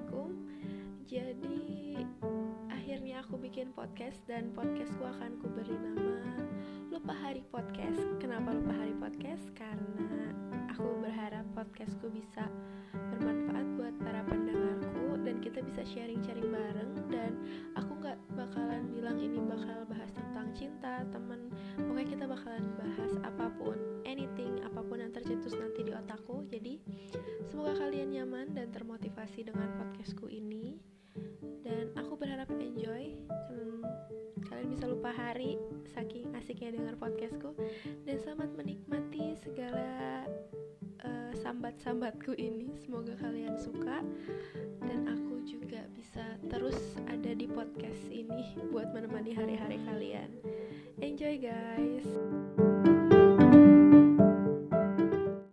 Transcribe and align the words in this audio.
Assalamualaikum. 0.00 0.32
Jadi 1.04 1.60
akhirnya 2.72 3.20
aku 3.20 3.36
bikin 3.36 3.68
podcast 3.76 4.16
dan 4.24 4.48
podcastku 4.56 5.04
akan 5.04 5.36
ku 5.44 5.52
beri 5.52 5.76
nama 5.76 6.40
Lupa 6.88 7.12
Hari 7.12 7.44
Podcast. 7.52 8.00
Kenapa 8.16 8.56
Lupa 8.56 8.80
Hari 8.80 8.96
Podcast? 8.96 9.52
Karena 9.52 10.32
aku 10.72 11.04
berharap 11.04 11.44
podcastku 11.52 12.08
bisa 12.16 12.48
bermanfaat 13.12 13.68
buat 13.76 13.94
para 14.00 14.24
pendengarku 14.24 15.20
Dan 15.20 15.44
kita 15.44 15.60
bisa 15.68 15.84
sharing-sharing 15.84 16.48
bareng. 16.48 16.96
Dan 17.12 17.36
aku 17.76 18.00
nggak 18.00 18.16
bakalan 18.40 18.88
bilang 18.96 19.20
ini 19.20 19.36
bakal 19.36 19.84
bahas 19.84 20.08
tentang 20.16 20.48
cinta, 20.56 21.04
temen. 21.12 21.52
Pokoknya 21.76 22.08
kita 22.08 22.24
bakalan 22.24 22.64
bahas 22.80 23.12
apa 23.20 23.52
pun, 23.60 23.76
anything, 24.08 24.64
apa 24.64 24.80
pun 24.80 25.04
yang 25.04 25.12
tercetus 25.12 25.52
nanti 25.60 25.84
di 25.84 25.92
otakku. 25.92 26.40
Jadi 26.48 26.80
semoga 27.60 27.76
kalian 27.76 28.16
nyaman 28.16 28.56
dan 28.56 28.72
termotivasi 28.72 29.44
dengan 29.44 29.68
podcastku 29.76 30.32
ini. 30.32 30.80
Dan 31.60 31.92
aku 31.92 32.16
berharap 32.16 32.48
enjoy. 32.56 33.12
Hmm, 33.28 33.84
kalian 34.48 34.72
bisa 34.72 34.88
lupa 34.88 35.12
hari 35.12 35.60
saking 35.92 36.32
asiknya 36.32 36.80
dengar 36.80 36.96
podcastku. 36.96 37.52
Dan 38.08 38.16
selamat 38.16 38.56
menikmati 38.56 39.36
segala 39.44 40.24
uh, 41.04 41.32
sambat-sambatku 41.36 42.32
ini. 42.40 42.72
Semoga 42.80 43.12
kalian 43.20 43.60
suka. 43.60 44.00
Dan 44.80 45.04
aku 45.04 45.44
juga 45.44 45.84
bisa 45.92 46.40
terus 46.48 46.96
ada 47.12 47.36
di 47.36 47.44
podcast 47.44 48.08
ini 48.08 48.56
buat 48.72 48.88
menemani 48.96 49.36
hari-hari 49.36 49.76
kalian. 49.84 50.32
Enjoy 51.04 51.36
guys 51.36 51.89